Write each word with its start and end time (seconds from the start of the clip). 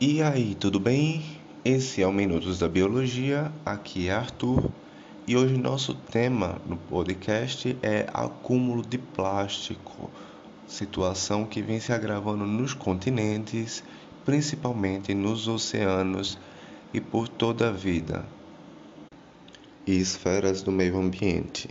E 0.00 0.22
aí, 0.22 0.54
tudo 0.54 0.78
bem? 0.78 1.24
Esse 1.64 2.00
é 2.00 2.06
o 2.06 2.12
Minutos 2.12 2.60
da 2.60 2.68
Biologia, 2.68 3.50
aqui 3.66 4.06
é 4.06 4.12
Arthur 4.12 4.70
e 5.26 5.36
hoje 5.36 5.58
nosso 5.58 5.92
tema 5.92 6.62
no 6.64 6.76
podcast 6.76 7.76
é 7.82 8.06
acúmulo 8.14 8.86
de 8.86 8.96
plástico, 8.96 10.08
situação 10.68 11.44
que 11.44 11.60
vem 11.60 11.80
se 11.80 11.92
agravando 11.92 12.46
nos 12.46 12.74
continentes, 12.74 13.82
principalmente 14.24 15.12
nos 15.14 15.48
oceanos 15.48 16.38
e 16.94 17.00
por 17.00 17.26
toda 17.26 17.70
a 17.70 17.72
vida 17.72 18.24
e 19.84 19.98
esferas 19.98 20.62
do 20.62 20.70
meio 20.70 20.96
ambiente. 20.96 21.70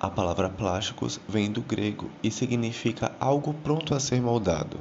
A 0.00 0.10
palavra 0.10 0.50
plásticos 0.50 1.20
vem 1.28 1.52
do 1.52 1.62
grego 1.62 2.10
e 2.20 2.32
significa 2.32 3.14
algo 3.20 3.54
pronto 3.54 3.94
a 3.94 4.00
ser 4.00 4.20
moldado. 4.20 4.80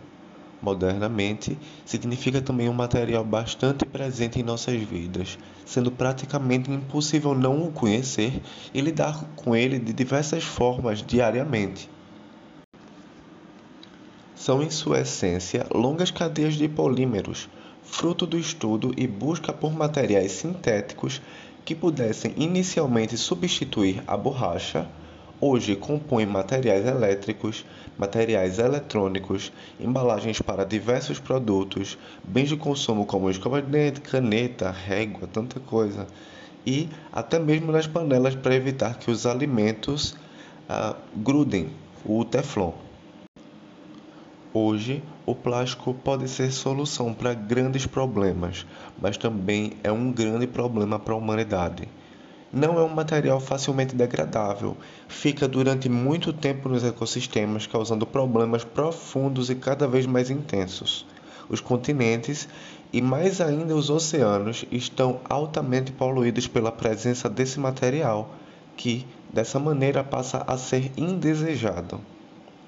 Modernamente, 0.62 1.57
significa 1.84 2.39
também 2.39 2.70
um 2.70 2.73
material 2.73 3.23
bastante 3.23 3.84
presente 3.84 4.40
em 4.40 4.44
nossas 4.44 4.80
vidas, 4.80 5.40
sendo 5.66 5.91
praticamente 5.91 6.70
impossível 6.70 7.34
não 7.34 7.63
o 7.63 7.72
conhecer 7.72 8.41
e 8.71 8.80
lidar 8.80 9.26
com 9.35 9.55
ele 9.55 9.80
de 9.80 9.91
diversas 9.91 10.44
formas 10.44 11.02
diariamente. 11.02 11.90
São, 14.35 14.62
em 14.62 14.70
sua 14.70 15.02
essência, 15.02 15.66
longas 15.73 16.12
cadeias 16.12 16.55
de 16.55 16.68
polímeros, 16.68 17.49
fruto 17.84 18.27
do 18.27 18.38
estudo 18.38 18.93
e 18.96 19.07
busca 19.07 19.52
por 19.52 19.73
materiais 19.73 20.32
sintéticos 20.32 21.21
que 21.66 21.76
pudessem 21.76 22.34
inicialmente 22.38 23.18
substituir 23.18 24.04
a 24.07 24.16
borracha 24.16 24.88
hoje 25.41 25.76
compõe 25.76 26.26
materiais 26.27 26.86
elétricos, 26.86 27.66
materiais 27.98 28.59
eletrônicos, 28.59 29.52
embalagens 29.80 30.40
para 30.40 30.63
diversos 30.63 31.20
produtos, 31.20 31.98
bens 32.23 32.49
de 32.49 32.55
consumo 32.55 33.08
como 33.08 33.30
escova 33.30 33.59
de 33.59 33.70
dente, 33.70 34.02
caneta, 34.02 34.70
régua, 34.70 35.27
tanta 35.27 35.60
coisa, 35.60 36.05
e 36.65 36.88
até 37.12 37.40
mesmo 37.40 37.71
nas 37.71 37.88
panelas 37.88 38.35
para 38.35 38.55
evitar 38.55 38.99
que 38.99 39.10
os 39.10 39.26
alimentos 39.26 40.15
ah, 40.70 40.96
grudem 41.15 41.70
o 42.05 42.24
teflon. 42.24 42.74
Hoje, 44.54 45.02
o 45.26 45.34
plástico 45.34 45.93
pode 45.93 46.27
ser 46.27 46.52
solução 46.52 47.13
para 47.13 47.34
grandes 47.34 47.85
problemas, 47.85 48.65
mas 49.02 49.18
também 49.18 49.74
é 49.84 49.91
um 49.91 50.12
grande 50.12 50.46
problema 50.46 50.99
para 50.99 51.13
a 51.13 51.18
humanidade. 51.18 51.87
Não 52.54 52.77
é 52.77 52.84
um 52.84 52.90
material 52.90 53.40
facilmente 53.40 53.96
degradável, 53.96 54.76
fica 55.07 55.48
durante 55.48 55.88
muito 55.88 56.34
tempo 56.34 56.68
nos 56.68 56.84
ecossistemas, 56.84 57.66
causando 57.66 58.05
problemas 58.05 58.66
profundos 58.66 59.49
e 59.49 59.55
cada 59.55 59.88
vez 59.88 60.05
mais 60.05 60.30
intensos. 60.30 61.05
Os 61.48 61.62
continentes 61.62 62.49
e 62.91 63.02
mais 63.02 63.40
ainda 63.40 63.74
os 63.74 63.90
oceanos 63.90 64.66
estão 64.69 65.22
altamente 65.30 65.94
poluídos 65.94 66.46
pela 66.46 66.74
presença 66.74 67.30
desse 67.30 67.58
material, 67.58 68.34
que 68.75 69.08
dessa 69.31 69.58
maneira 69.58 70.03
passa 70.03 70.44
a 70.46 70.58
ser 70.58 70.91
indesejado. 70.97 72.02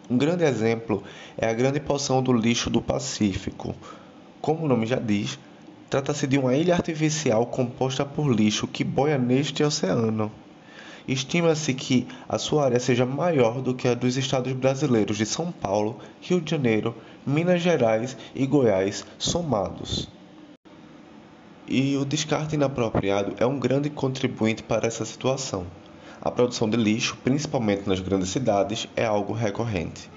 Um 0.09 0.18
grande 0.18 0.45
exemplo 0.45 1.03
é 1.38 1.50
a 1.50 1.53
grande 1.53 1.81
porção 1.81 2.23
do 2.23 2.31
lixo 2.31 2.70
do 2.70 2.81
Pacífico. 2.81 3.75
Como 4.42 4.64
o 4.64 4.68
nome 4.68 4.86
já 4.86 4.97
diz, 4.97 5.38
Trata-se 5.94 6.25
de 6.25 6.39
uma 6.39 6.55
ilha 6.55 6.73
artificial 6.73 7.45
composta 7.45 8.03
por 8.03 8.27
lixo 8.27 8.66
que 8.66 8.83
boia 8.83 9.16
neste 9.16 9.63
oceano. 9.63 10.31
Estima-se 11.08 11.72
que 11.75 12.08
a 12.27 12.39
sua 12.39 12.66
área 12.66 12.80
seja 12.80 13.05
maior 13.05 13.61
do 13.61 13.75
que 13.75 13.88
a 13.88 13.94
dos 13.94 14.17
estados 14.17 14.53
brasileiros 14.53 15.17
de 15.17 15.25
São 15.27 15.52
Paulo, 15.52 16.00
Rio 16.19 16.41
de 16.41 16.50
Janeiro, 16.50 16.95
Minas 17.27 17.61
Gerais 17.61 18.17
e 18.33 18.44
Goiás 18.47 19.05
somados. 19.19 20.09
E 21.67 21.95
o 21.95 22.03
descarte 22.03 22.55
inapropriado 22.55 23.35
é 23.38 23.45
um 23.45 23.59
grande 23.59 23.91
contribuinte 23.91 24.63
para 24.63 24.88
essa 24.88 25.05
situação. 25.05 25.67
A 26.19 26.31
produção 26.31 26.68
de 26.68 26.75
lixo, 26.75 27.19
principalmente 27.23 27.88
nas 27.88 28.00
grandes 28.00 28.29
cidades, 28.29 28.88
é 28.95 29.06
algo 29.06 29.31
recorrente. 29.31 30.09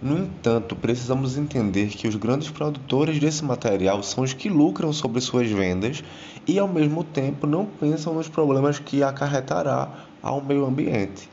No 0.00 0.16
entanto, 0.16 0.76
precisamos 0.76 1.36
entender 1.36 1.88
que 1.88 2.06
os 2.06 2.14
grandes 2.14 2.48
produtores 2.50 3.18
desse 3.18 3.44
material 3.44 4.00
são 4.02 4.22
os 4.22 4.32
que 4.32 4.48
lucram 4.48 4.92
sobre 4.92 5.20
suas 5.20 5.50
vendas 5.50 6.04
e, 6.46 6.56
ao 6.56 6.68
mesmo 6.68 7.02
tempo, 7.02 7.48
não 7.48 7.66
pensam 7.66 8.14
nos 8.14 8.28
problemas 8.28 8.78
que 8.78 9.02
acarretará 9.02 9.88
ao 10.22 10.40
meio 10.40 10.64
ambiente. 10.64 11.28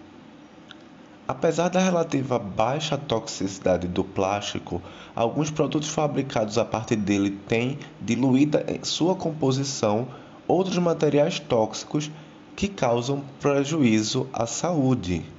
Apesar 1.27 1.69
da 1.69 1.79
relativa 1.79 2.39
baixa 2.39 2.97
toxicidade 2.97 3.87
do 3.87 4.03
plástico, 4.03 4.81
alguns 5.15 5.51
produtos 5.51 5.89
fabricados 5.89 6.57
a 6.57 6.65
partir 6.65 6.95
dele 6.95 7.31
têm 7.47 7.77
diluída 8.01 8.65
em 8.67 8.83
sua 8.83 9.15
composição 9.15 10.07
outros 10.47 10.77
materiais 10.79 11.39
tóxicos 11.39 12.09
que 12.55 12.67
causam 12.67 13.23
prejuízo 13.39 14.27
à 14.33 14.47
saúde. 14.47 15.34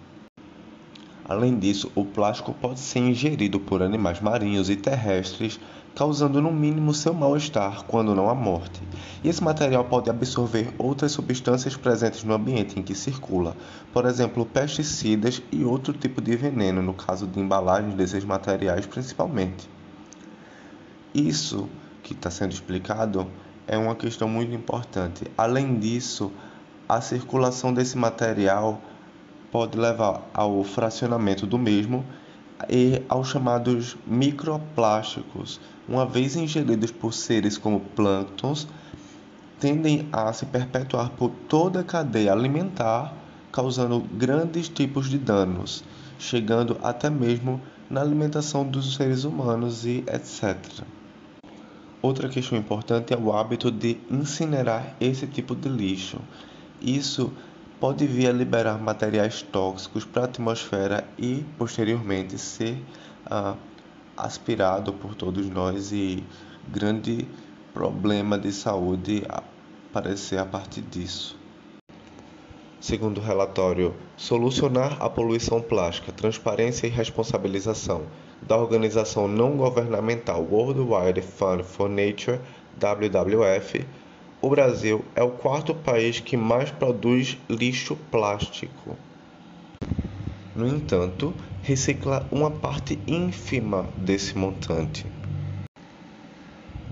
Além 1.28 1.58
disso, 1.58 1.90
o 1.96 2.04
plástico 2.04 2.54
pode 2.54 2.78
ser 2.78 3.00
ingerido 3.00 3.58
por 3.58 3.82
animais 3.82 4.20
marinhos 4.20 4.70
e 4.70 4.76
terrestres, 4.76 5.58
causando 5.92 6.40
no 6.40 6.52
mínimo 6.52 6.94
seu 6.94 7.12
mal-estar, 7.12 7.82
quando 7.84 8.14
não 8.14 8.30
a 8.30 8.34
morte. 8.34 8.80
E 9.24 9.28
esse 9.28 9.42
material 9.42 9.84
pode 9.84 10.08
absorver 10.08 10.72
outras 10.78 11.10
substâncias 11.10 11.76
presentes 11.76 12.22
no 12.22 12.32
ambiente 12.32 12.78
em 12.78 12.82
que 12.82 12.94
circula, 12.94 13.56
por 13.92 14.04
exemplo, 14.04 14.46
pesticidas 14.46 15.42
e 15.50 15.64
outro 15.64 15.92
tipo 15.92 16.20
de 16.20 16.36
veneno, 16.36 16.80
no 16.80 16.94
caso 16.94 17.26
de 17.26 17.40
embalagens 17.40 17.94
desses 17.94 18.24
materiais 18.24 18.86
principalmente. 18.86 19.68
Isso 21.12 21.68
que 22.04 22.12
está 22.12 22.30
sendo 22.30 22.52
explicado 22.52 23.26
é 23.66 23.76
uma 23.76 23.96
questão 23.96 24.28
muito 24.28 24.54
importante. 24.54 25.24
Além 25.36 25.76
disso, 25.76 26.30
a 26.88 27.00
circulação 27.00 27.74
desse 27.74 27.98
material 27.98 28.80
pode 29.56 29.78
levar 29.78 30.20
ao 30.34 30.62
fracionamento 30.62 31.46
do 31.46 31.56
mesmo 31.56 32.04
e 32.68 33.00
aos 33.08 33.28
chamados 33.30 33.96
microplásticos, 34.06 35.58
uma 35.88 36.04
vez 36.04 36.36
ingeridos 36.36 36.90
por 36.90 37.14
seres 37.14 37.56
como 37.56 37.80
plânctons, 37.80 38.68
tendem 39.58 40.10
a 40.12 40.30
se 40.34 40.44
perpetuar 40.44 41.08
por 41.08 41.30
toda 41.48 41.80
a 41.80 41.84
cadeia 41.84 42.32
alimentar, 42.32 43.14
causando 43.50 44.00
grandes 44.00 44.68
tipos 44.68 45.08
de 45.08 45.16
danos, 45.16 45.82
chegando 46.18 46.76
até 46.82 47.08
mesmo 47.08 47.58
na 47.88 48.02
alimentação 48.02 48.62
dos 48.62 48.94
seres 48.94 49.24
humanos 49.24 49.86
e 49.86 50.04
etc. 50.06 50.84
Outra 52.02 52.28
questão 52.28 52.58
importante 52.58 53.14
é 53.14 53.16
o 53.16 53.32
hábito 53.32 53.70
de 53.70 53.96
incinerar 54.10 54.94
esse 55.00 55.26
tipo 55.26 55.56
de 55.56 55.70
lixo. 55.70 56.18
Isso 56.78 57.32
pode 57.80 58.06
vir 58.06 58.28
a 58.28 58.32
liberar 58.32 58.78
materiais 58.78 59.42
tóxicos 59.42 60.04
para 60.04 60.22
a 60.22 60.24
atmosfera 60.24 61.04
e 61.18 61.44
posteriormente 61.58 62.38
ser 62.38 62.82
ah, 63.26 63.54
aspirado 64.16 64.92
por 64.92 65.14
todos 65.14 65.48
nós 65.50 65.92
e 65.92 66.24
grande 66.68 67.28
problema 67.74 68.38
de 68.38 68.52
saúde 68.52 69.24
aparecer 69.28 70.38
a 70.38 70.46
partir 70.46 70.80
disso. 70.82 71.38
Segundo 72.80 73.18
o 73.18 73.22
relatório 73.22 73.94
Solucionar 74.16 74.96
a 75.00 75.10
Poluição 75.10 75.60
Plástica, 75.60 76.12
Transparência 76.12 76.86
e 76.86 76.90
Responsabilização 76.90 78.06
da 78.40 78.56
organização 78.56 79.26
não 79.26 79.56
governamental 79.56 80.42
World 80.42 80.80
Wide 80.80 81.22
Fund 81.22 81.64
for 81.64 81.88
Nature, 81.88 82.40
WWF, 82.78 83.86
o 84.40 84.50
Brasil 84.50 85.04
é 85.14 85.22
o 85.22 85.30
quarto 85.30 85.74
país 85.74 86.20
que 86.20 86.36
mais 86.36 86.70
produz 86.70 87.38
lixo 87.48 87.96
plástico. 88.10 88.96
No 90.54 90.68
entanto, 90.68 91.34
recicla 91.62 92.26
uma 92.30 92.50
parte 92.50 92.98
ínfima 93.06 93.86
desse 93.96 94.36
montante. 94.36 95.06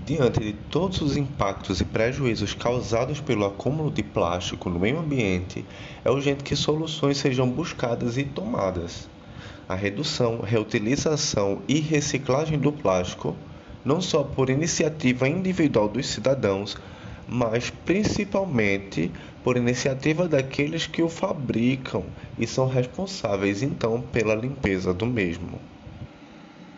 Diante 0.05 0.39
de 0.39 0.53
todos 0.53 1.01
os 1.01 1.17
impactos 1.17 1.81
e 1.81 1.85
prejuízos 1.85 2.53
causados 2.53 3.19
pelo 3.19 3.45
acúmulo 3.45 3.89
de 3.89 4.03
plástico 4.03 4.69
no 4.69 4.79
meio 4.79 4.99
ambiente, 4.99 5.65
é 6.03 6.11
urgente 6.11 6.43
que 6.43 6.55
soluções 6.55 7.17
sejam 7.17 7.49
buscadas 7.49 8.17
e 8.17 8.23
tomadas. 8.23 9.09
A 9.67 9.73
redução, 9.73 10.41
reutilização 10.41 11.61
e 11.67 11.79
reciclagem 11.79 12.59
do 12.59 12.71
plástico, 12.71 13.35
não 13.83 13.99
só 13.99 14.23
por 14.23 14.49
iniciativa 14.51 15.27
individual 15.27 15.87
dos 15.87 16.05
cidadãos, 16.07 16.77
mas 17.27 17.69
principalmente 17.69 19.11
por 19.43 19.57
iniciativa 19.57 20.27
daqueles 20.27 20.87
que 20.87 21.01
o 21.01 21.09
fabricam 21.09 22.03
e 22.37 22.45
são 22.45 22.67
responsáveis 22.67 23.61
então 23.61 24.01
pela 24.01 24.35
limpeza 24.35 24.93
do 24.93 25.05
mesmo. 25.05 25.59